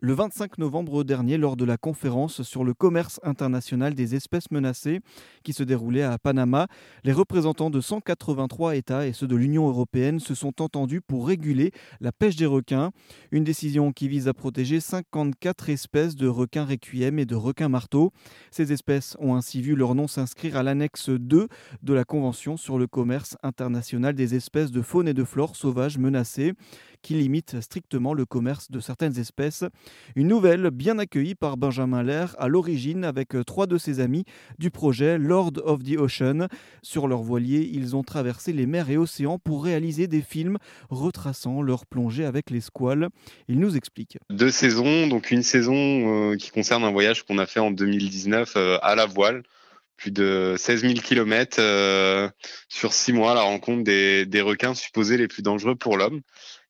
[0.00, 5.00] le 25 novembre dernier lors de la conférence sur le commerce international des espèces menacées
[5.42, 6.68] qui se déroulait à Panama.
[7.02, 11.72] Les représentants de 183 États et ceux de l'Union européenne se sont entendus pour réguler
[12.00, 12.92] la pêche des requins,
[13.32, 18.12] une décision qui vise à protéger 54 espèces de requins requiem et de requins marteaux.
[18.52, 21.48] Ces espèces ont ainsi vu leur nom s'inscrire à l'annexe 2
[21.82, 25.98] de la Convention sur le commerce international des espèces de faune et de flore sauvages
[25.98, 26.52] menacées
[27.02, 29.64] qui limite strictement le commerce de certaines espèces.
[30.16, 34.24] Une nouvelle bien accueillie par Benjamin Lair à l'origine avec euh, trois de ses amis
[34.58, 36.48] du projet Lord of the Ocean.
[36.82, 40.58] Sur leur voilier, ils ont traversé les mers et océans pour réaliser des films
[40.90, 43.08] retraçant leur plongée avec les squales.
[43.48, 44.18] Il nous explique.
[44.30, 45.74] Deux saisons, donc une saison
[46.32, 49.42] euh, qui concerne un voyage qu'on a fait en 2019 euh, à la voile
[49.98, 51.60] plus de 16 000 kilomètres
[52.68, 56.22] sur six mois à la rencontre des, des, requins supposés les plus dangereux pour l'homme.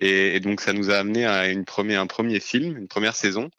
[0.00, 3.50] Et, donc ça nous a amené à une première, un premier film, une première saison.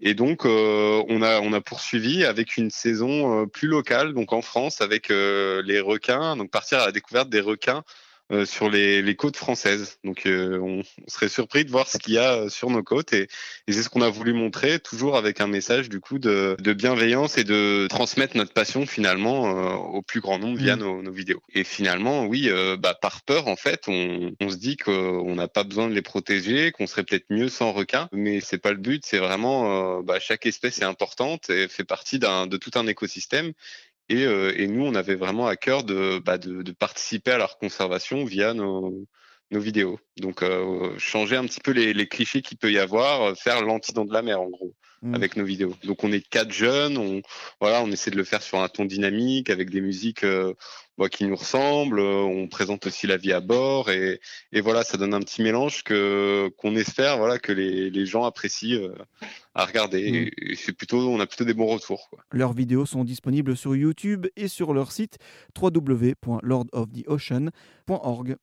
[0.00, 4.32] Et donc euh, on a on a poursuivi avec une saison euh, plus locale, donc
[4.32, 7.82] en France avec euh, les requins, donc partir à la découverte des requins
[8.30, 9.98] euh, sur les, les, côtes françaises.
[10.04, 13.14] Donc euh, on, serait surpris de voir ce qu'il y a euh, sur nos côtes
[13.14, 13.22] et,
[13.66, 16.72] et c'est ce qu'on a voulu montrer, toujours avec un message du coup de, de
[16.74, 19.44] bienveillance et de transmettre notre passion finalement
[19.94, 20.80] au plus grand nombre via mmh.
[20.80, 21.42] nos, nos, vidéos.
[21.54, 25.64] Et finalement, oui, bah, par peur en fait, on, on se dit qu'on n'a pas
[25.64, 29.04] besoin de les protéger, qu'on serait peut-être mieux sans requins, mais c'est pas le but.
[29.06, 33.52] C'est vraiment bah, chaque espèce est importante et fait partie d'un de tout un écosystème
[34.08, 36.38] et, euh, et, nous, on avait vraiment à cœur de, bah,
[36.78, 39.06] participer à leur conservation via nos,
[39.50, 39.98] vidéos.
[40.18, 44.04] Donc, euh, changer un petit peu les, clichés qu'il peut y avoir, euh, faire l'antident
[44.04, 45.14] de la mer, en gros, mmh.
[45.14, 45.74] avec nos vidéos.
[45.84, 47.22] Donc, on est quatre jeunes, on,
[47.60, 50.54] voilà, on essaie de le faire sur un ton dynamique, avec des musiques euh,
[50.96, 52.00] bah, qui nous ressemblent.
[52.00, 54.20] On présente aussi la vie à bord, et,
[54.52, 58.24] et voilà, ça donne un petit mélange que qu'on espère, voilà, que les, les gens
[58.24, 58.80] apprécient
[59.54, 60.32] à regarder.
[60.40, 60.54] Mm.
[60.54, 62.08] c'est plutôt, on a plutôt des bons retours.
[62.10, 62.18] Quoi.
[62.32, 65.18] Leurs vidéos sont disponibles sur YouTube et sur leur site
[65.60, 68.36] www.lordoftheocean.org.